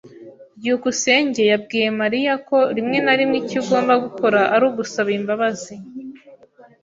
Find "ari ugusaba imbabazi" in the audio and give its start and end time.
4.53-5.75